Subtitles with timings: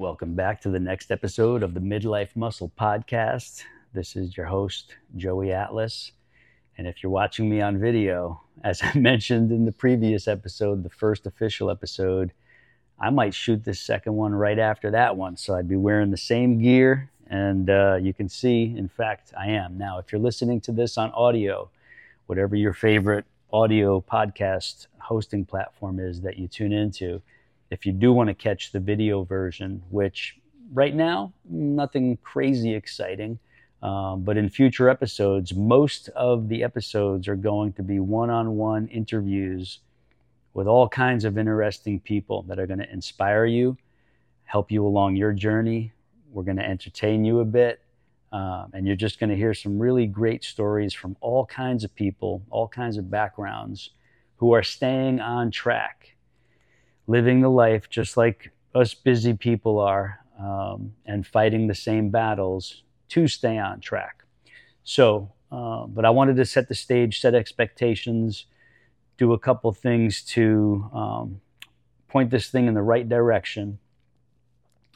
[0.00, 3.64] Welcome back to the next episode of the Midlife Muscle Podcast.
[3.92, 6.12] This is your host, Joey Atlas.
[6.78, 10.88] And if you're watching me on video, as I mentioned in the previous episode, the
[10.88, 12.32] first official episode,
[12.98, 15.36] I might shoot this second one right after that one.
[15.36, 17.10] So I'd be wearing the same gear.
[17.26, 19.76] And uh, you can see, in fact, I am.
[19.76, 21.68] Now, if you're listening to this on audio,
[22.24, 27.20] whatever your favorite audio podcast hosting platform is that you tune into,
[27.70, 30.38] if you do want to catch the video version, which
[30.72, 33.38] right now, nothing crazy exciting,
[33.82, 38.56] um, but in future episodes, most of the episodes are going to be one on
[38.56, 39.78] one interviews
[40.52, 43.76] with all kinds of interesting people that are going to inspire you,
[44.44, 45.92] help you along your journey.
[46.32, 47.80] We're going to entertain you a bit.
[48.32, 51.94] Um, and you're just going to hear some really great stories from all kinds of
[51.94, 53.90] people, all kinds of backgrounds
[54.36, 56.16] who are staying on track
[57.10, 62.84] living the life just like us busy people are um, and fighting the same battles
[63.08, 64.22] to stay on track.
[64.84, 68.46] So, uh, but I wanted to set the stage, set expectations,
[69.18, 71.40] do a couple things to um,
[72.06, 73.80] point this thing in the right direction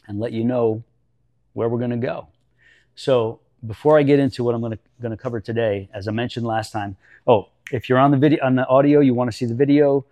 [0.06, 0.84] and let you know
[1.54, 2.28] where we're going to go.
[2.94, 4.78] So, before I get into what I'm going
[5.10, 8.54] to cover today, as I mentioned last time, oh, if you're on the video on
[8.54, 10.04] the audio, you want to see the video,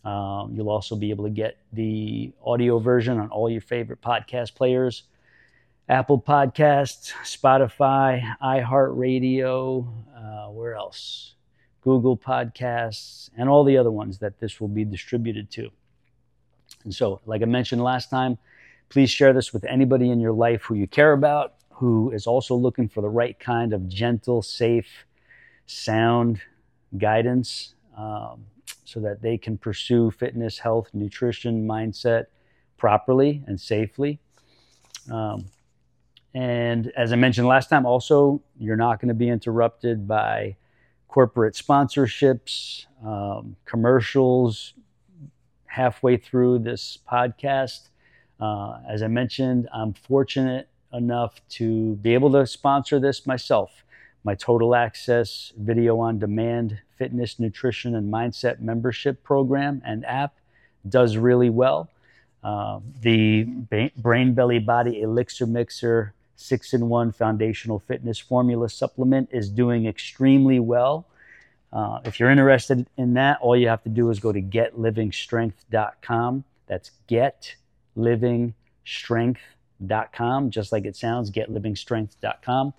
[0.06, 4.56] Um, you'll also be able to get the audio version on all your favorite podcast
[4.56, 5.04] players
[5.88, 11.36] Apple Podcasts, Spotify, iHeartRadio, uh, where else?
[11.82, 15.70] Google Podcasts, and all the other ones that this will be distributed to.
[16.84, 18.40] And so, like I mentioned last time,
[18.90, 22.56] please share this with anybody in your life who you care about, who is also
[22.56, 25.06] looking for the right kind of gentle, safe,
[25.68, 26.42] sound
[26.98, 27.76] guidance.
[27.96, 28.46] Um,
[28.86, 32.26] so that they can pursue fitness, health, nutrition, mindset
[32.78, 34.20] properly and safely.
[35.12, 35.46] Um,
[36.34, 40.56] and as I mentioned last time, also, you're not going to be interrupted by
[41.08, 44.74] corporate sponsorships, um, commercials
[45.66, 47.90] halfway through this podcast.
[48.40, 53.85] Uh, as I mentioned, I'm fortunate enough to be able to sponsor this myself
[54.26, 60.34] my total access video on demand fitness, nutrition, and mindset membership program and app
[60.90, 61.90] does really well.
[62.44, 63.44] Uh, the
[63.98, 70.60] Brain Belly Body Elixir Mixer 6 in 1 foundational fitness formula supplement is doing extremely
[70.60, 71.06] well.
[71.72, 76.44] Uh, if you're interested in that, all you have to do is go to getlivingstrength.com.
[76.68, 76.90] That's
[77.98, 82.74] getlivingstrength.com, just like it sounds, getlivingstrength.com.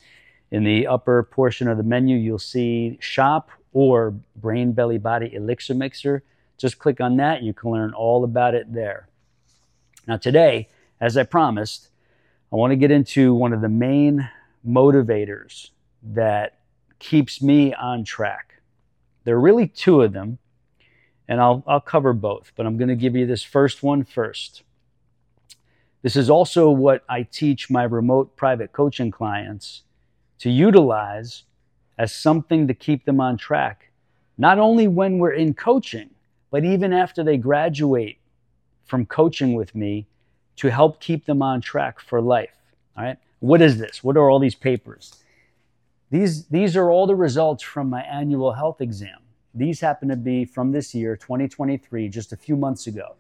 [0.51, 5.75] In the upper portion of the menu, you'll see shop or brain belly body elixir
[5.75, 6.23] mixer.
[6.57, 7.43] Just click on that.
[7.43, 9.09] You can learn all about it there.
[10.07, 10.69] Now, today,
[11.01, 11.89] as I promised,
[12.53, 14.29] I want to get into one of the main
[14.67, 15.71] motivators
[16.03, 16.59] that
[16.99, 18.63] keeps me on track.
[19.25, 20.39] There are really two of them,
[21.27, 24.63] and I'll, I'll cover both, but I'm going to give you this first one first.
[26.03, 29.83] This is also what I teach my remote private coaching clients
[30.39, 31.45] to utilize
[31.99, 33.91] as something to keep them on track,
[34.39, 36.11] not only when we're in coaching,
[36.51, 38.19] but even after they graduate
[38.85, 40.07] from coaching with me
[40.57, 42.55] to help keep them on track for life.
[42.97, 43.19] All right.
[43.41, 44.03] What is this?
[44.03, 45.23] What are all these papers?
[46.11, 49.19] These, these are all the results from my annual health exam.
[49.55, 53.17] These happen to be from this year, 2023, just a few months ago.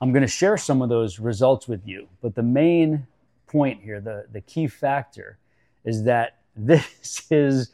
[0.00, 3.06] I'm going to share some of those results with you, but the main
[3.48, 5.38] point here, the, the key factor,
[5.84, 7.70] is that this is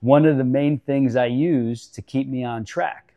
[0.00, 3.14] one of the main things I use to keep me on track.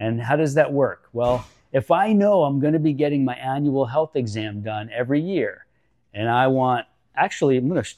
[0.00, 1.08] And how does that work?
[1.12, 5.20] Well, if I know I'm going to be getting my annual health exam done every
[5.20, 5.66] year,
[6.14, 7.94] and I want, actually, I'm going to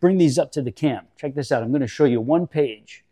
[0.00, 1.06] bring these up to the cam.
[1.16, 1.62] Check this out.
[1.62, 3.04] I'm going to show you one page.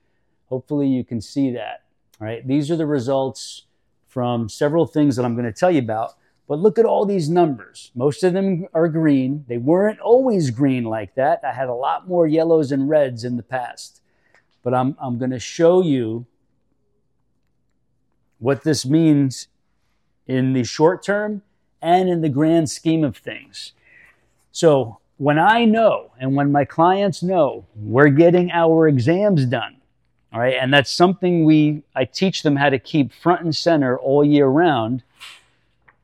[0.47, 1.85] Hopefully, you can see that.
[2.21, 2.47] All right.
[2.47, 3.67] These are the results
[4.09, 6.15] from several things that I'm going to tell you about.
[6.51, 7.93] But look at all these numbers.
[7.95, 9.45] Most of them are green.
[9.47, 11.39] They weren't always green like that.
[11.45, 14.03] I had a lot more yellows and reds in the past.
[14.65, 16.27] But I'm, I'm going to show you
[18.41, 19.47] what this means
[20.27, 21.43] in the short term
[21.81, 23.73] and in the grand scheme of things.
[24.51, 29.77] So when I know and when my clients know we're getting our exams done,
[30.33, 33.97] all right, and that's something we I teach them how to keep front and center
[33.97, 35.05] all year round.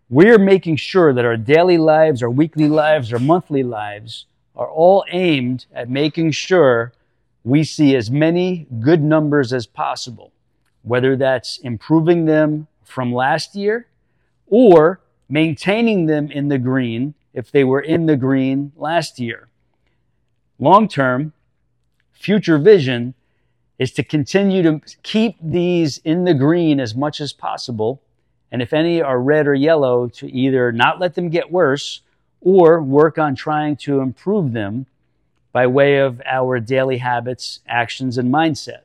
[0.09, 5.05] We're making sure that our daily lives, our weekly lives, our monthly lives are all
[5.11, 6.93] aimed at making sure
[7.43, 10.33] we see as many good numbers as possible,
[10.83, 13.89] whether that's improving them from last year
[14.47, 19.49] or maintaining them in the green if they were in the green last year.
[20.61, 21.33] Long term,
[22.13, 23.15] future vision
[23.77, 28.01] is to continue to keep these in the green as much as possible.
[28.57, 32.01] And if any are red or yellow, to either not let them get worse
[32.41, 34.87] or work on trying to improve them
[35.53, 38.85] by way of our daily habits, actions, and mindset.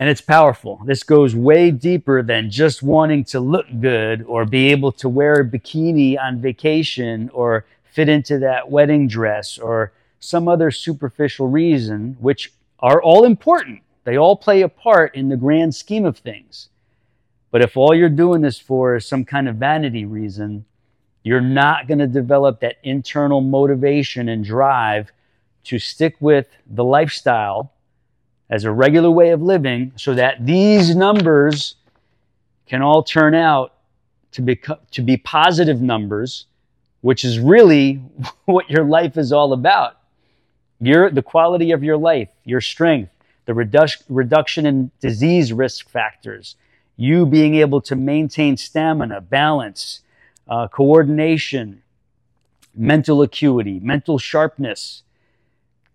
[0.00, 0.80] And it's powerful.
[0.86, 5.34] This goes way deeper than just wanting to look good or be able to wear
[5.34, 12.16] a bikini on vacation or fit into that wedding dress or some other superficial reason,
[12.18, 13.82] which are all important.
[14.02, 16.68] They all play a part in the grand scheme of things.
[17.52, 20.64] But if all you're doing this for is some kind of vanity reason,
[21.22, 25.12] you're not going to develop that internal motivation and drive
[25.64, 27.72] to stick with the lifestyle
[28.50, 31.76] as a regular way of living so that these numbers
[32.66, 33.74] can all turn out
[34.32, 34.60] to be,
[34.90, 36.46] to be positive numbers,
[37.02, 38.02] which is really
[38.46, 39.98] what your life is all about.
[40.80, 43.12] Your, the quality of your life, your strength,
[43.44, 46.56] the redu- reduction in disease risk factors,
[46.96, 50.00] you being able to maintain stamina, balance,
[50.48, 51.82] uh, coordination,
[52.74, 55.02] mental acuity, mental sharpness,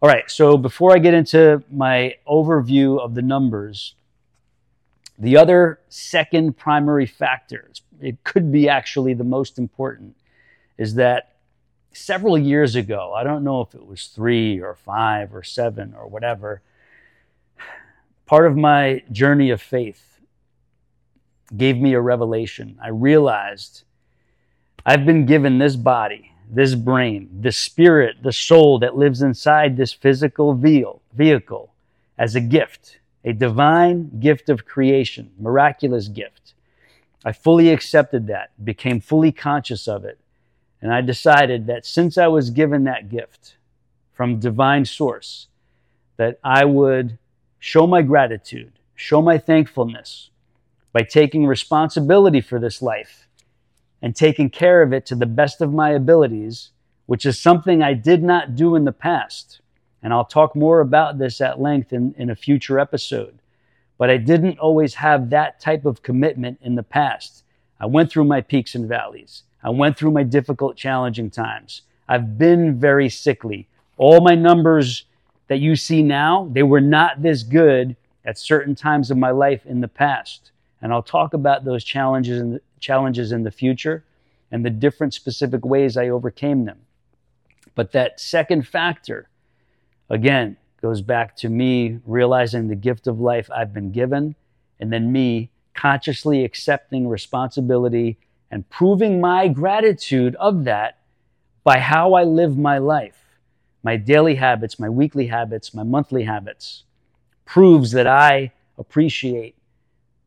[0.00, 3.94] All right, so before I get into my overview of the numbers,
[5.18, 10.16] the other second primary factor, it could be actually the most important,
[10.76, 11.37] is that
[11.98, 16.06] several years ago, I don't know if it was three or five or seven or
[16.06, 16.62] whatever,
[18.26, 20.20] part of my journey of faith
[21.56, 22.78] gave me a revelation.
[22.82, 23.84] I realized
[24.84, 29.92] I've been given this body, this brain, the spirit, the soul that lives inside this
[29.92, 31.74] physical vehicle
[32.16, 36.54] as a gift, a divine gift of creation, miraculous gift.
[37.24, 40.18] I fully accepted that, became fully conscious of it,
[40.80, 43.56] and I decided that since I was given that gift
[44.12, 45.48] from divine source,
[46.16, 47.18] that I would
[47.58, 50.30] show my gratitude, show my thankfulness
[50.92, 53.28] by taking responsibility for this life
[54.00, 56.70] and taking care of it to the best of my abilities,
[57.06, 59.60] which is something I did not do in the past.
[60.02, 63.40] And I'll talk more about this at length in, in a future episode.
[63.98, 67.42] But I didn't always have that type of commitment in the past.
[67.80, 69.42] I went through my peaks and valleys.
[69.62, 71.82] I went through my difficult, challenging times.
[72.08, 73.68] I've been very sickly.
[73.96, 75.04] All my numbers
[75.48, 79.66] that you see now, they were not this good at certain times of my life
[79.66, 80.52] in the past.
[80.80, 84.04] And I'll talk about those challenges in the, challenges in the future
[84.50, 86.78] and the different specific ways I overcame them.
[87.74, 89.28] But that second factor,
[90.08, 94.36] again, goes back to me realizing the gift of life I've been given,
[94.78, 98.18] and then me consciously accepting responsibility
[98.50, 100.98] and proving my gratitude of that
[101.64, 103.18] by how I live my life,
[103.82, 106.84] my daily habits, my weekly habits, my monthly habits,
[107.44, 109.54] proves that I appreciate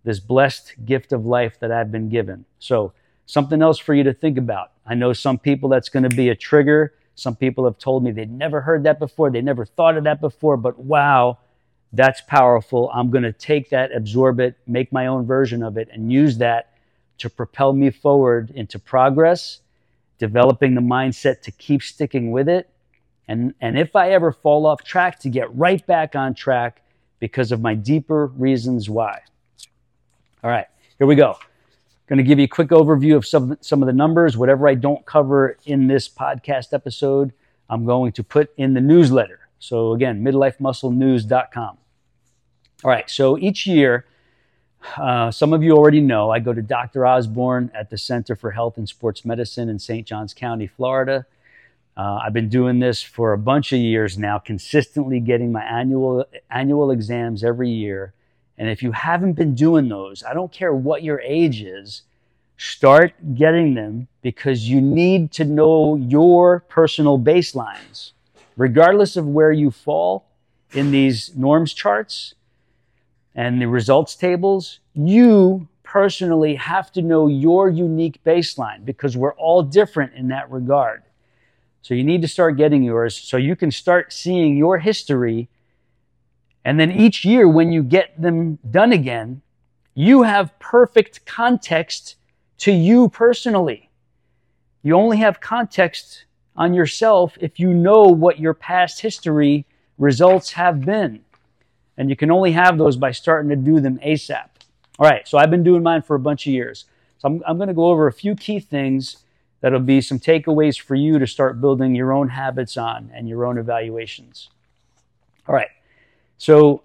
[0.03, 2.45] this blessed gift of life that I've been given.
[2.59, 2.93] So,
[3.25, 4.71] something else for you to think about.
[4.85, 6.93] I know some people that's going to be a trigger.
[7.15, 10.19] Some people have told me they'd never heard that before, they never thought of that
[10.19, 11.37] before, but wow,
[11.93, 12.89] that's powerful.
[12.93, 16.37] I'm going to take that, absorb it, make my own version of it, and use
[16.39, 16.70] that
[17.21, 19.61] to propel me forward into progress,
[20.17, 22.69] developing the mindset to keep sticking with it.
[23.27, 26.81] And, and if I ever fall off track, to get right back on track
[27.19, 29.19] because of my deeper reasons why.
[30.43, 30.65] All right,
[30.97, 31.37] here we go.
[32.07, 34.35] Going to give you a quick overview of some, some of the numbers.
[34.35, 37.31] Whatever I don't cover in this podcast episode,
[37.69, 39.47] I'm going to put in the newsletter.
[39.59, 41.77] So, again, midlifemusclenews.com.
[42.83, 44.05] All right, so each year,
[44.97, 47.05] uh, some of you already know I go to Dr.
[47.05, 50.05] Osborne at the Center for Health and Sports Medicine in St.
[50.05, 51.25] Johns County, Florida.
[51.95, 56.25] Uh, I've been doing this for a bunch of years now, consistently getting my annual
[56.49, 58.13] annual exams every year.
[58.57, 62.03] And if you haven't been doing those, I don't care what your age is,
[62.57, 68.11] start getting them because you need to know your personal baselines.
[68.55, 70.27] Regardless of where you fall
[70.73, 72.35] in these norms charts
[73.35, 79.61] and the results tables, you personally have to know your unique baseline because we're all
[79.61, 81.03] different in that regard.
[81.81, 85.49] So you need to start getting yours so you can start seeing your history.
[86.63, 89.41] And then each year, when you get them done again,
[89.95, 92.15] you have perfect context
[92.59, 93.89] to you personally.
[94.83, 99.65] You only have context on yourself if you know what your past history
[99.97, 101.23] results have been.
[101.97, 104.49] And you can only have those by starting to do them ASAP.
[104.99, 106.85] All right, so I've been doing mine for a bunch of years.
[107.17, 109.17] So I'm, I'm going to go over a few key things
[109.61, 113.45] that'll be some takeaways for you to start building your own habits on and your
[113.45, 114.49] own evaluations.
[115.47, 115.69] All right.
[116.37, 116.83] So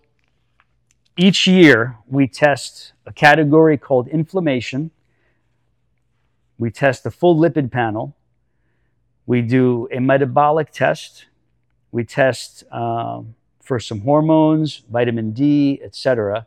[1.16, 4.90] each year we test a category called inflammation.
[6.58, 8.14] We test the full lipid panel.
[9.24, 11.26] We do a metabolic test.
[11.90, 13.34] We test um,
[13.66, 16.46] for some hormones, vitamin D, etc.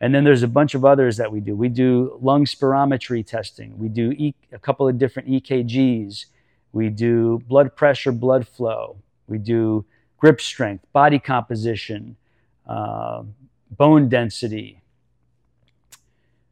[0.00, 1.56] And then there's a bunch of others that we do.
[1.56, 3.78] We do lung spirometry testing.
[3.78, 6.26] We do e- a couple of different EKGs.
[6.72, 8.98] We do blood pressure, blood flow.
[9.28, 9.86] We do
[10.18, 12.16] grip strength, body composition,
[12.66, 13.22] uh,
[13.70, 14.82] bone density,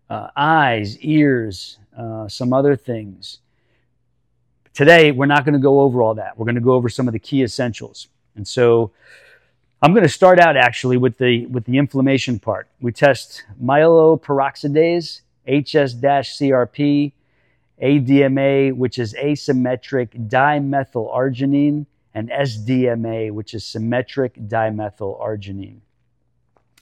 [0.08, 3.40] uh, eyes, ears, uh, some other things.
[4.72, 6.38] Today, we're not going to go over all that.
[6.38, 8.08] We're going to go over some of the key essentials.
[8.34, 8.92] And so,
[9.82, 12.68] I'm going to start out actually with the with the inflammation part.
[12.82, 17.12] We test myeloperoxidase, HS-CRP,
[17.82, 25.78] ADMA, which is asymmetric dimethylarginine, and SDMA, which is symmetric dimethylarginine.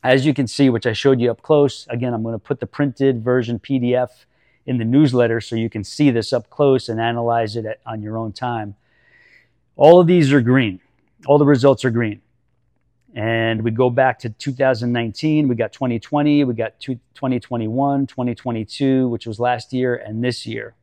[0.02, 2.58] As you can see, which I showed you up close, again, I'm going to put
[2.58, 4.24] the printed version PDF
[4.66, 8.02] in the newsletter so you can see this up close and analyze it at, on
[8.02, 8.74] your own time.
[9.76, 10.80] All of these are green.
[11.26, 12.22] All the results are green.
[13.18, 19.40] And we go back to 2019, we got 2020, we got 2021, 2022, which was
[19.40, 20.76] last year, and this year.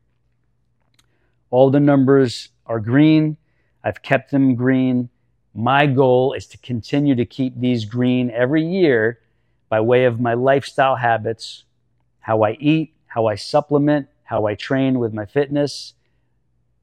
[1.50, 3.38] All the numbers are green.
[3.86, 5.08] I've kept them green.
[5.54, 9.22] My goal is to continue to keep these green every year
[9.70, 11.64] by way of my lifestyle habits,
[12.20, 15.94] how I eat, how I supplement, how I train with my fitness.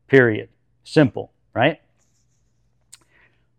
[0.09, 0.49] Period.
[0.83, 1.79] Simple, right?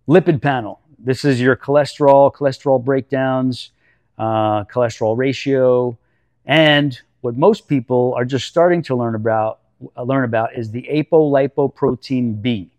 [0.07, 0.79] Lipid panel.
[1.05, 3.71] This is your cholesterol, cholesterol breakdowns,
[4.17, 5.97] uh, cholesterol ratio,
[6.45, 9.59] and what most people are just starting to learn about
[9.97, 12.71] uh, learn about is the apolipoprotein B.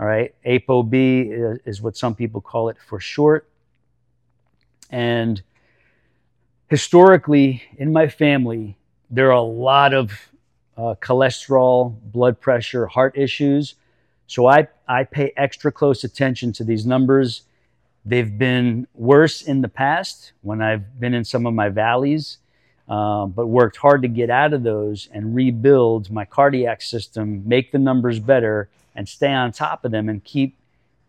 [0.00, 3.46] All right, ApoB is, is what some people call it for short.
[4.88, 5.42] And
[6.68, 8.78] historically, in my family,
[9.10, 10.12] there are a lot of
[10.78, 13.74] uh, cholesterol, blood pressure, heart issues.
[14.26, 17.42] So I, I pay extra close attention to these numbers
[18.04, 22.38] They've been worse in the past when I've been in some of my valleys,
[22.88, 27.70] uh, but worked hard to get out of those and rebuild my cardiac system, make
[27.72, 30.56] the numbers better, and stay on top of them and keep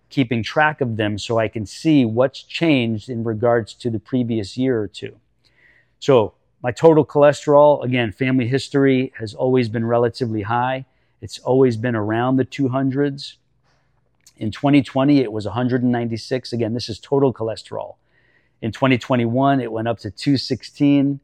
[0.10, 4.58] keeping track of them so I can see what's changed in regards to the previous
[4.58, 5.16] year or two.
[6.00, 10.86] So, my total cholesterol, again, family history has always been relatively high.
[11.22, 13.36] It's always been around the 200s.
[14.40, 16.54] In 2020, it was 196.
[16.54, 17.96] Again, this is total cholesterol.
[18.62, 21.20] In 2021, it went up to 216.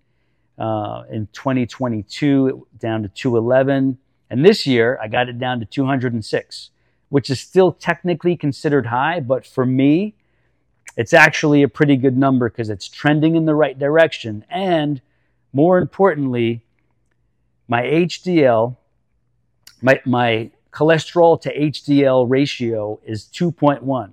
[0.57, 3.97] Uh, in 2022, down to 211.
[4.29, 6.69] And this year, I got it down to 206,
[7.09, 9.19] which is still technically considered high.
[9.19, 10.15] But for me,
[10.95, 14.45] it's actually a pretty good number because it's trending in the right direction.
[14.49, 15.01] And
[15.51, 16.63] more importantly,
[17.67, 18.77] my HDL,
[19.81, 24.11] my, my cholesterol to HDL ratio is 2.1.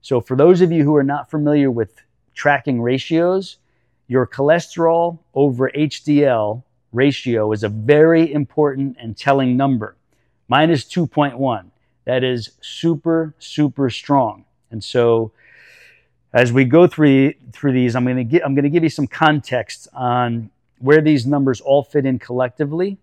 [0.00, 2.00] So for those of you who are not familiar with
[2.34, 3.56] tracking ratios,
[4.06, 6.62] your cholesterol over HDL
[6.92, 9.96] ratio is a very important and telling number.
[10.46, 11.66] Mine is 2.1.
[12.04, 14.44] That is super, super strong.
[14.70, 15.32] And so
[16.32, 19.08] as we go through, through these, I'm going to I'm going to give you some
[19.08, 22.98] context on where these numbers all fit in collectively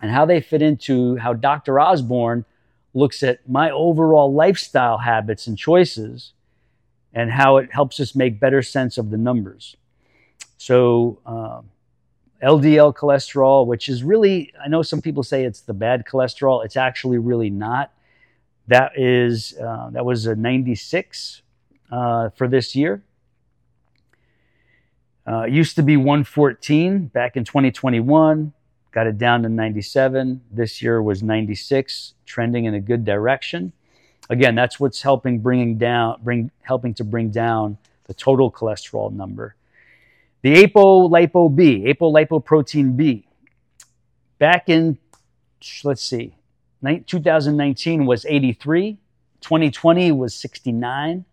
[0.00, 1.80] and how they fit into how Dr.
[1.80, 2.44] Osborne
[2.92, 6.32] looks at my overall lifestyle habits and choices
[7.12, 9.76] and how it helps us make better sense of the numbers.
[10.56, 11.70] So, um,
[12.42, 16.64] LDL cholesterol, which is really, I know some people say it's the bad cholesterol.
[16.64, 17.92] It's actually really not.
[18.68, 21.42] That is, uh, that was a 96
[21.90, 23.02] uh, for this year.
[25.26, 28.52] Uh, used to be 114 back in 2021.
[28.94, 30.40] Got it down to 97.
[30.52, 33.72] This year was 96, trending in a good direction.
[34.30, 39.56] Again, that's what's helping bringing down, bring helping to bring down the total cholesterol number.
[40.42, 43.26] The apolipo B, apolipoprotein B,
[44.38, 44.98] back in
[45.82, 46.36] let's see,
[46.84, 48.96] 2019 was 83,
[49.40, 51.24] 2020 was 69,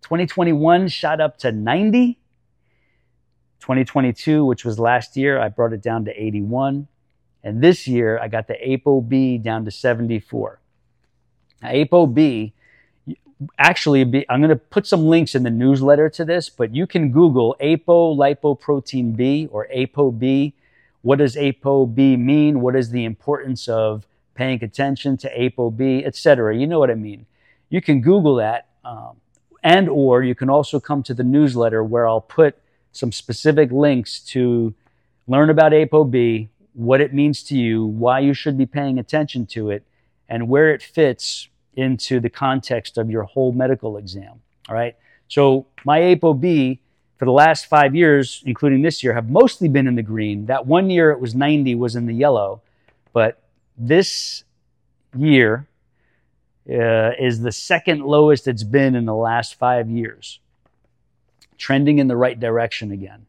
[0.00, 2.18] 2021 shot up to 90.
[3.60, 6.88] 2022, which was last year, I brought it down to 81.
[7.44, 10.60] And this year, I got the ApoB down to 74.
[11.60, 12.52] Now, ApoB,
[13.58, 16.86] actually, be, I'm going to put some links in the newsletter to this, but you
[16.86, 20.52] can Google apolipoprotein B or ApoB.
[21.02, 22.60] What does ApoB mean?
[22.60, 26.56] What is the importance of paying attention to ApoB, etc.?
[26.56, 27.26] You know what I mean.
[27.70, 28.68] You can Google that.
[28.84, 29.16] Um,
[29.62, 32.58] and or you can also come to the newsletter where I'll put
[32.92, 34.74] some specific links to
[35.26, 39.70] learn about ApoB, what it means to you, why you should be paying attention to
[39.70, 39.84] it,
[40.28, 44.40] and where it fits into the context of your whole medical exam.
[44.68, 44.96] All right.
[45.28, 46.78] So my ApoB
[47.18, 50.46] for the last five years, including this year, have mostly been in the green.
[50.46, 52.62] That one year it was 90 was in the yellow,
[53.12, 53.42] but
[53.78, 54.44] this
[55.16, 55.68] year
[56.68, 60.40] uh, is the second lowest it's been in the last five years,
[61.58, 63.26] trending in the right direction again.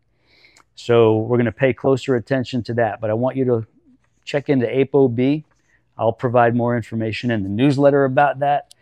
[0.76, 3.00] So we're going to pay closer attention to that.
[3.00, 3.68] But I want you to
[4.26, 5.44] check into ApoB.
[5.98, 8.74] I'll provide more information in the newsletter about that.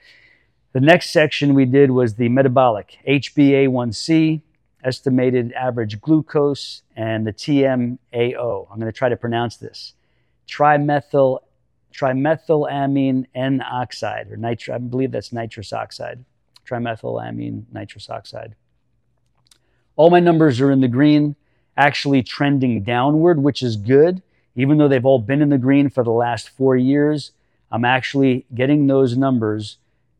[0.73, 4.41] The next section we did was the metabolic HbA1c,
[4.83, 8.67] estimated average glucose, and the TMAO.
[8.71, 9.93] I'm going to try to pronounce this.
[10.47, 11.39] Trimethyl
[11.93, 16.23] trimethylamine N oxide, or nitro, I believe that's nitrous oxide.
[16.65, 18.55] Trimethylamine nitrous oxide.
[19.97, 21.35] All my numbers are in the green,
[21.77, 24.21] actually trending downward, which is good.
[24.55, 27.31] Even though they've all been in the green for the last four years,
[27.71, 29.77] I'm actually getting those numbers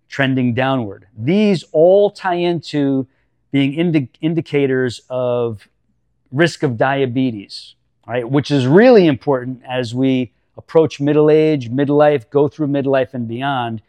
[0.07, 1.07] trending downward.
[1.17, 3.07] These all tie into
[3.51, 5.67] being indi- indicators of
[6.31, 7.75] risk of diabetes,
[8.07, 8.29] right?
[8.29, 13.81] Which is really important as we approach middle age, midlife, go through midlife and beyond,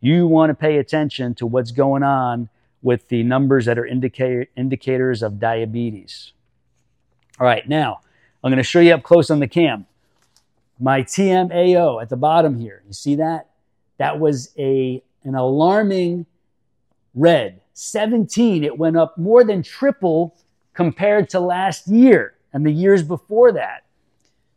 [0.00, 2.48] you want to pay attention to what's going on
[2.82, 6.32] with the numbers that are indica- indicators of diabetes.
[7.40, 8.00] All right, now
[8.44, 9.86] I'm going to show you up close on the cam.
[10.78, 13.48] My TMAO at the bottom here, you see that?
[13.96, 16.26] That was a, an alarming
[17.14, 17.62] red.
[17.72, 20.36] 17, it went up more than triple
[20.74, 23.84] compared to last year and the years before that.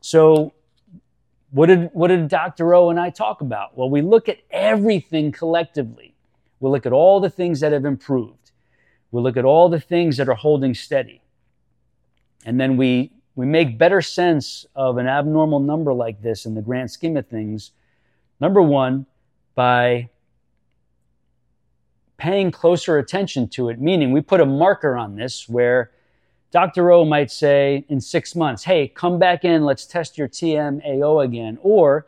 [0.01, 0.51] So
[1.51, 2.75] what did, what did Dr.
[2.75, 3.77] O and I talk about?
[3.77, 6.15] Well, we look at everything collectively.
[6.59, 8.51] We look at all the things that have improved.
[9.11, 11.22] We look at all the things that are holding steady.
[12.45, 16.61] And then we, we make better sense of an abnormal number like this in the
[16.61, 17.71] grand scheme of things.
[18.39, 19.05] Number one,
[19.55, 20.09] by
[22.17, 25.91] paying closer attention to it, meaning we put a marker on this where
[26.51, 26.91] Dr.
[26.91, 31.57] O might say in six months, hey, come back in, let's test your TMAO again.
[31.61, 32.07] Or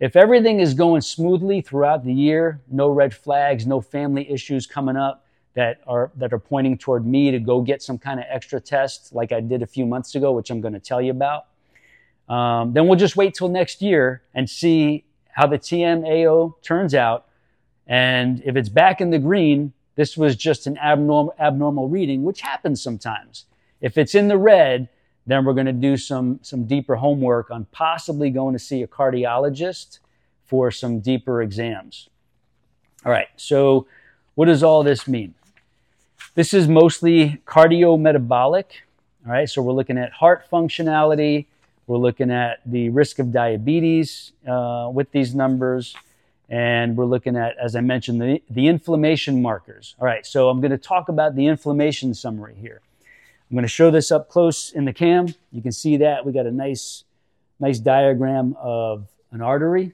[0.00, 4.96] If everything is going smoothly throughout the year, no red flags, no family issues coming
[4.96, 5.23] up
[5.54, 9.12] that are that are pointing toward me to go get some kind of extra test
[9.12, 11.46] like I did a few months ago, which I'm going to tell you about.
[12.28, 17.26] Um, then we'll just wait till next year and see how the TMAO turns out.
[17.86, 22.40] And if it's back in the green, this was just an abnormal, abnormal reading, which
[22.40, 23.44] happens sometimes.
[23.80, 24.88] If it's in the red,
[25.26, 28.86] then we're going to do some, some deeper homework on possibly going to see a
[28.86, 29.98] cardiologist
[30.46, 32.08] for some deeper exams.
[33.04, 33.86] All right, so
[34.34, 35.34] what does all this mean?
[36.34, 38.64] This is mostly cardiometabolic.
[39.24, 41.46] All right, so we're looking at heart functionality,
[41.86, 45.94] we're looking at the risk of diabetes uh, with these numbers.
[46.48, 49.94] And we're looking at, as I mentioned, the, the inflammation markers.
[50.00, 52.80] All right, so I'm going to talk about the inflammation summary here.
[53.48, 55.28] I'm going to show this up close in the cam.
[55.52, 57.04] You can see that we got a nice,
[57.60, 59.92] nice diagram of an artery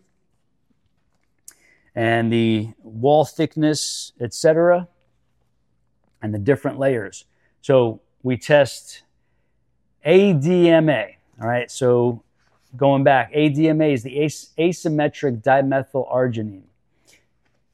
[1.94, 4.88] and the wall thickness, etc.,
[6.22, 7.24] and the different layers.
[7.62, 9.02] So we test
[10.04, 11.14] ADMA.
[11.40, 12.22] All right, so
[12.76, 16.64] going back, ADMA is the asymmetric dimethyl arginine.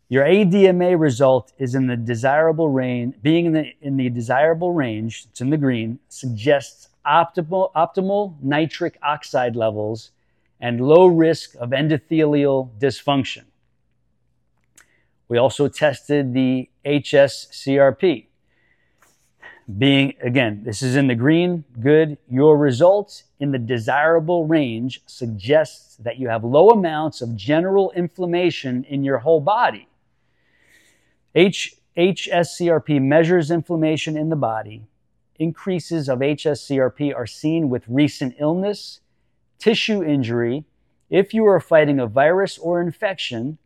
[0.08, 5.26] Your ADMA result is in the desirable range, being in the, in the desirable range,
[5.30, 10.12] it's in the green, suggests optimal, optimal nitric oxide levels
[10.60, 13.44] and low risk of endothelial dysfunction.
[15.28, 18.26] We also tested the HSCRP
[19.78, 22.18] being again this is in the green good.
[22.30, 28.84] Your results in the desirable range suggests that you have low amounts of general inflammation
[28.84, 29.88] in your whole body.
[31.34, 34.86] H, hscrp measures inflammation in the body.
[35.38, 39.00] Increases of hscrp are seen with recent illness
[39.58, 40.64] tissue injury.
[41.10, 43.58] If you are fighting a virus or infection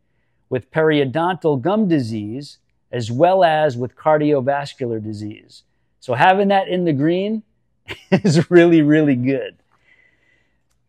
[0.49, 2.57] with periodontal gum disease
[2.91, 5.63] as well as with cardiovascular disease
[6.01, 7.43] so having that in the green
[8.11, 9.55] is really, really good.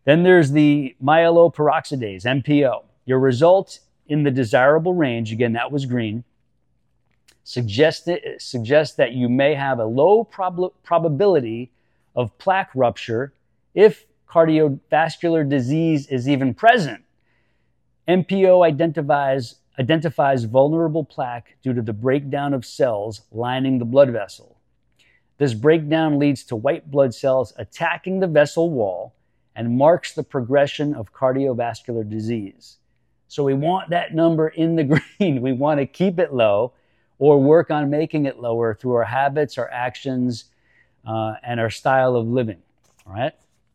[0.04, 2.82] Then there's the myeloperoxidase, MPO.
[3.04, 6.24] Your result in the desirable range, again, that was green,
[7.44, 11.70] suggests, suggests that you may have a low prob- probability
[12.16, 13.34] of plaque rupture
[13.74, 17.04] if cardiovascular disease is even present.
[18.08, 24.56] MPO identifies, identifies vulnerable plaque due to the breakdown of cells lining the blood vessel.
[25.42, 29.12] This breakdown leads to white blood cells attacking the vessel wall
[29.56, 32.76] and marks the progression of cardiovascular disease.
[33.26, 34.84] So we want that number in the
[35.18, 35.42] green.
[35.42, 36.74] We want to keep it low
[37.18, 40.44] or work on making it lower through our habits, our actions,
[41.04, 42.62] uh, and our style of living.
[43.04, 43.32] All right.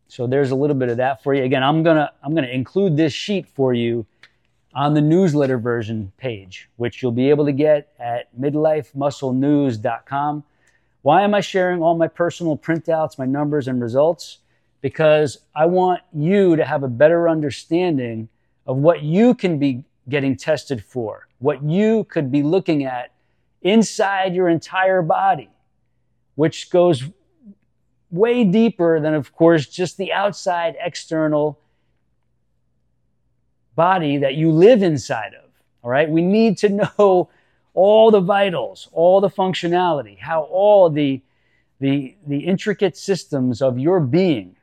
[0.08, 1.44] So there's a little bit of that for you.
[1.44, 4.06] Again, I'm gonna I'm gonna include this sheet for you
[4.74, 10.46] on the newsletter version page, which you'll be able to get at midlifemusclenews.com.
[11.08, 14.40] Why am I sharing all my personal printouts, my numbers, and results?
[14.82, 18.28] Because I want you to have a better understanding
[18.66, 23.14] of what you can be getting tested for, what you could be looking at
[23.62, 25.50] inside your entire body,
[26.36, 27.06] which goes
[28.12, 31.58] way deeper than, of course, just the outside external
[33.76, 35.50] body that you live inside of.
[35.84, 36.10] All right.
[36.10, 37.30] We need to know
[37.78, 41.22] all the vitals, all the functionality, how all the,
[41.80, 44.56] the, the intricate systems of your being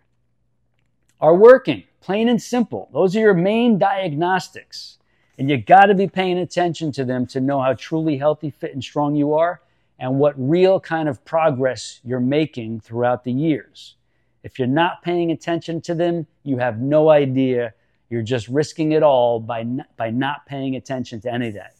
[1.20, 2.88] are working, plain and simple.
[2.92, 4.98] Those are your main diagnostics.
[5.38, 8.74] And you got to be paying attention to them to know how truly healthy, fit,
[8.74, 9.60] and strong you are
[10.00, 13.94] and what real kind of progress you're making throughout the years.
[14.42, 17.74] If you're not paying attention to them, you have no idea.
[18.10, 19.64] You're just risking it all by,
[19.96, 21.74] by not paying attention to any of that.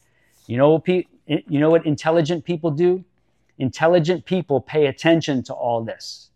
[0.46, 0.82] You know,
[1.26, 3.04] you know what intelligent people do?
[3.58, 6.30] Intelligent people pay attention to all this.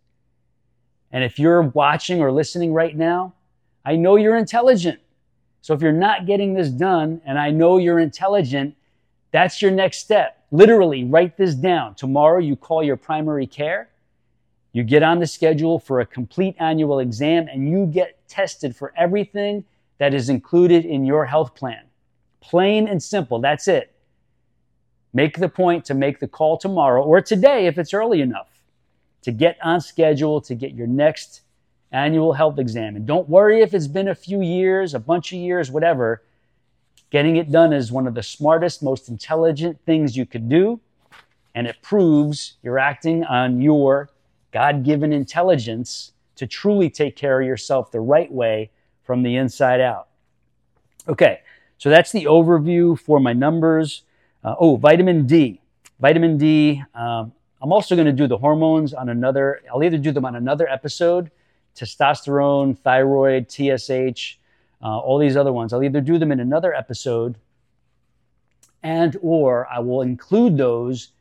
[1.10, 3.34] And if you're watching or listening right now,
[3.84, 5.00] I know you're intelligent.
[5.60, 8.76] So if you're not getting this done, and I know you're intelligent,
[9.30, 10.44] that's your next step.
[10.50, 11.94] Literally, write this down.
[11.94, 13.90] Tomorrow, you call your primary care,
[14.72, 18.92] you get on the schedule for a complete annual exam, and you get tested for
[18.96, 19.64] everything
[19.98, 21.82] that is included in your health plan.
[22.40, 23.40] Plain and simple.
[23.40, 23.92] That's it.
[25.18, 28.62] Make the point to make the call tomorrow or today if it's early enough
[29.22, 31.40] to get on schedule to get your next
[31.90, 32.94] annual health exam.
[32.94, 36.22] And don't worry if it's been a few years, a bunch of years, whatever.
[37.10, 40.78] Getting it done is one of the smartest, most intelligent things you could do.
[41.52, 44.10] And it proves you're acting on your
[44.52, 48.70] God given intelligence to truly take care of yourself the right way
[49.02, 50.10] from the inside out.
[51.08, 51.40] Okay,
[51.76, 54.04] so that's the overview for my numbers.
[54.44, 55.60] Uh, oh, vitamin D.
[56.00, 56.82] Vitamin D.
[56.94, 60.36] Um, I'm also going to do the hormones on another, I'll either do them on
[60.36, 61.30] another episode
[61.74, 64.36] testosterone, thyroid, TSH,
[64.82, 65.72] uh, all these other ones.
[65.72, 67.36] I'll either do them in another episode
[68.82, 71.12] and or I will include those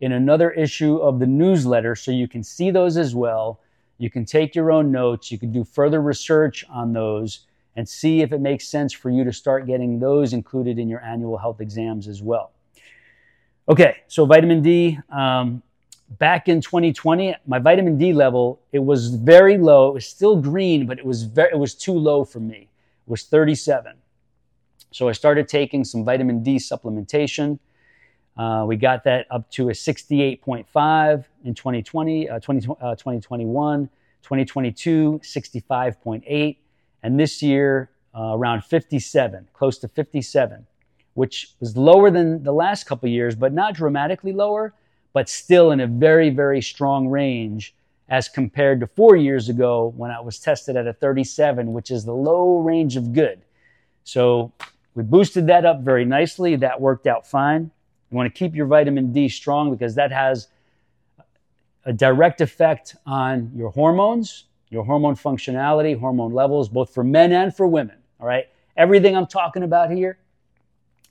[0.00, 3.60] in another issue of the newsletter so you can see those as well.
[3.98, 8.20] You can take your own notes, you can do further research on those and see
[8.20, 11.60] if it makes sense for you to start getting those included in your annual health
[11.60, 12.50] exams as well.
[13.68, 14.98] Okay, so vitamin D.
[15.08, 15.62] Um,
[16.18, 19.90] back in 2020, my vitamin D level it was very low.
[19.90, 22.68] It was still green, but it was very, it was too low for me.
[23.06, 23.94] It was 37.
[24.90, 27.60] So I started taking some vitamin D supplementation.
[28.36, 33.88] Uh, we got that up to a 68.5 in 2020, uh, 20, uh, 2021,
[34.22, 36.56] 2022, 65.8,
[37.04, 40.66] and this year uh, around 57, close to 57,
[41.14, 44.74] which was lower than the last couple years, but not dramatically lower,
[45.12, 47.74] but still in a very, very strong range
[48.08, 52.04] as compared to four years ago when I was tested at a 37, which is
[52.04, 53.42] the low range of good.
[54.04, 54.52] So
[54.94, 56.56] we boosted that up very nicely.
[56.56, 57.70] That worked out fine.
[58.10, 60.48] You want to keep your vitamin D strong because that has
[61.84, 67.54] a direct effect on your hormones, your hormone functionality, hormone levels, both for men and
[67.54, 67.96] for women.
[68.20, 68.48] All right.
[68.76, 70.18] Everything I'm talking about here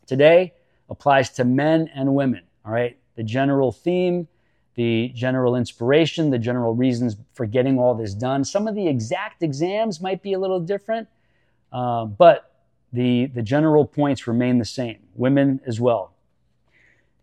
[0.05, 0.53] today
[0.89, 2.43] applies to men and women.
[2.65, 2.97] All right.
[3.15, 4.27] The general theme,
[4.75, 8.43] the general inspiration, the general reasons for getting all this done.
[8.43, 11.07] Some of the exact exams might be a little different,
[11.71, 12.51] uh, but
[12.93, 16.13] the, the general points remain the same, women as well.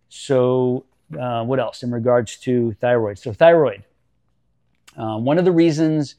[0.08, 0.86] So,
[1.18, 3.18] uh, what else in regards to thyroid?
[3.18, 3.84] So, thyroid.
[4.96, 6.16] Uh, one of the reasons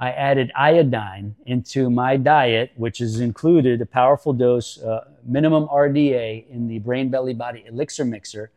[0.00, 6.48] I added iodine into my diet, which is included a powerful dose, uh, minimum RDA
[6.48, 8.50] in the Brain Belly Body Elixir Mixer,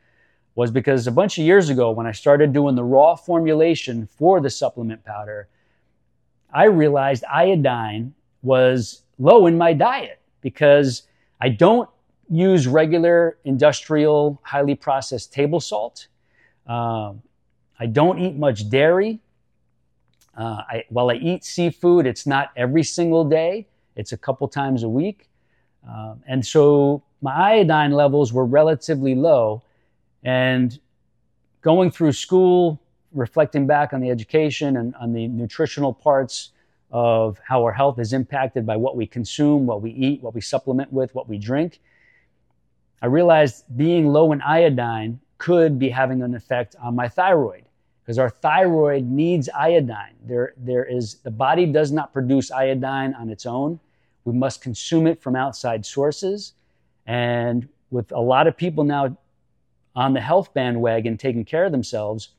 [0.55, 4.41] was because a bunch of years ago, when I started doing the raw formulation for
[4.41, 5.47] the supplement powder,
[6.53, 11.03] I realized iodine was low in my diet because
[11.39, 11.89] I don't
[12.29, 16.07] use regular industrial, highly processed table salt.
[16.67, 17.13] Uh,
[17.79, 19.19] I don't eat much dairy.
[20.37, 24.83] Uh, I, while I eat seafood, it's not every single day, it's a couple times
[24.83, 25.27] a week.
[25.87, 29.63] Uh, and so my iodine levels were relatively low.
[30.23, 30.79] And
[31.61, 32.79] going through school,
[33.11, 36.51] reflecting back on the education and on the nutritional parts
[36.91, 40.41] of how our health is impacted by what we consume, what we eat, what we
[40.41, 41.79] supplement with, what we drink,
[43.01, 47.63] I realized being low in iodine could be having an effect on my thyroid
[48.03, 50.15] because our thyroid needs iodine.
[50.25, 53.79] There, there is, the body does not produce iodine on its own.
[54.25, 56.53] We must consume it from outside sources.
[57.05, 59.17] And with a lot of people now
[59.95, 62.29] on the health bandwagon taking care of themselves,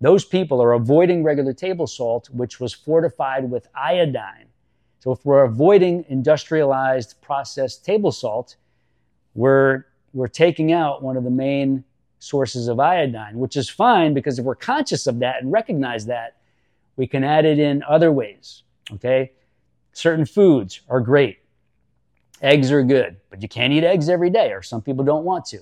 [0.00, 4.46] those people are avoiding regular table salt, which was fortified with iodine.
[5.00, 8.56] So if we're avoiding industrialized processed table salt,
[9.34, 11.84] we're, we're taking out one of the main
[12.18, 16.36] sources of iodine, which is fine because if we're conscious of that and recognize that,
[16.96, 18.64] we can add it in other ways.
[18.92, 19.32] Okay?
[19.92, 21.38] Certain foods are great.
[22.40, 25.44] Eggs are good, but you can't eat eggs every day, or some people don't want
[25.46, 25.60] to.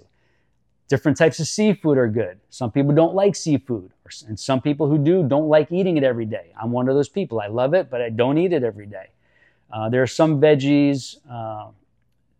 [0.88, 2.38] Different types of seafood are good.
[2.50, 3.90] Some people don't like seafood,
[4.28, 6.52] and some people who do don't like eating it every day.
[6.60, 7.40] I'm one of those people.
[7.40, 9.08] I love it, but I don't eat it every day.
[9.72, 11.70] Uh, there are some veggies, uh,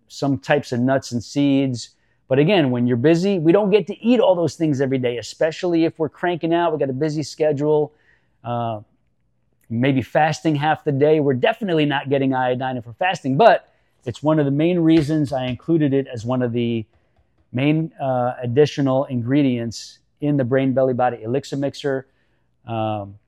[0.09, 1.91] some types of nuts and seeds.
[2.29, 5.19] But again, when you're busy, we don't get to eat all those things every day,
[5.19, 6.73] especially if we're cranking out.
[6.73, 7.93] We got a busy schedule,
[8.45, 8.81] uh,
[9.69, 11.21] maybe fasting half the day.
[11.21, 13.73] We're definitely not getting iodine if we're fasting, but
[14.05, 16.87] it's one of the main reasons I included it as one of the
[17.53, 22.07] main uh, additional ingredients in the brain belly body elixir mixer.
[22.67, 23.19] Um,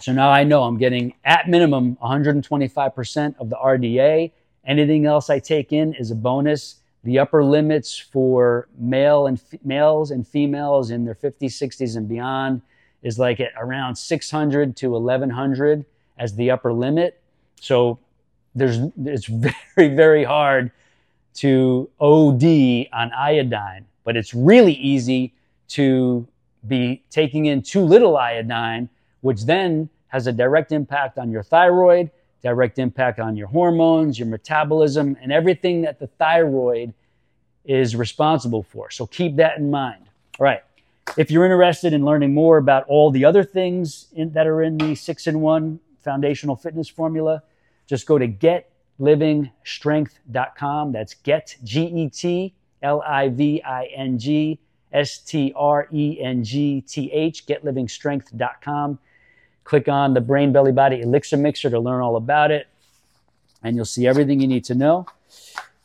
[0.00, 4.32] so now I know I'm getting at minimum 125% of the RDA.
[4.66, 6.76] Anything else I take in is a bonus.
[7.04, 12.08] The upper limits for male and f- males and females in their 50s, 60s, and
[12.08, 12.62] beyond
[13.04, 15.84] is like at around 600 to 1100
[16.18, 17.20] as the upper limit.
[17.60, 18.00] So
[18.54, 19.26] there's it's
[19.76, 20.72] very very hard
[21.34, 22.44] to OD
[22.92, 25.32] on iodine, but it's really easy
[25.68, 26.26] to
[26.66, 28.88] be taking in too little iodine,
[29.20, 32.10] which then has a direct impact on your thyroid,
[32.42, 36.94] direct impact on your hormones, your metabolism, and everything that the thyroid
[37.64, 38.90] is responsible for.
[38.90, 40.04] So keep that in mind.
[40.38, 40.62] All right.
[41.16, 44.76] If you're interested in learning more about all the other things in, that are in
[44.76, 47.42] the six in one foundational fitness formula,
[47.86, 50.92] just go to get getlivingstrength.com.
[50.92, 54.58] That's get, G E T L I V I N G
[54.92, 58.98] S T R E N G T H, getlivingstrength.com.
[59.64, 62.68] Click on the Brain Belly Body Elixir Mixer to learn all about it,
[63.62, 65.06] and you'll see everything you need to know.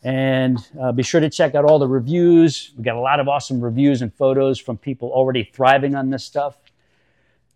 [0.04, 2.72] And uh, be sure to check out all the reviews.
[2.78, 6.24] We got a lot of awesome reviews and photos from people already thriving on this
[6.24, 6.58] stuff.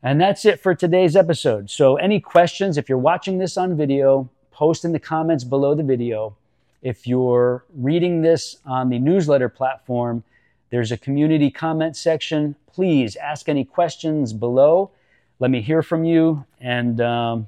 [0.01, 1.69] And that's it for today's episode.
[1.69, 5.83] So, any questions, if you're watching this on video, post in the comments below the
[5.83, 6.35] video.
[6.81, 10.23] If you're reading this on the newsletter platform,
[10.69, 12.55] there's a community comment section.
[12.73, 14.91] Please ask any questions below.
[15.39, 16.45] Let me hear from you.
[16.59, 17.47] And um,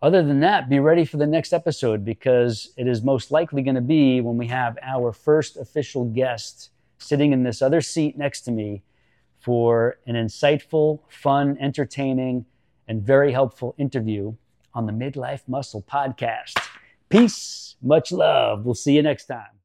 [0.00, 3.74] other than that, be ready for the next episode because it is most likely going
[3.74, 8.42] to be when we have our first official guest sitting in this other seat next
[8.42, 8.82] to me
[9.40, 12.44] for an insightful, fun, entertaining,
[12.86, 14.34] and very helpful interview
[14.74, 16.54] on the Midlife Muscle Podcast.
[17.08, 18.64] Peace, much love.
[18.64, 19.57] We'll see you next time.